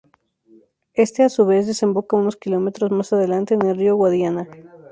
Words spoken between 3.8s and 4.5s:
Guadiana.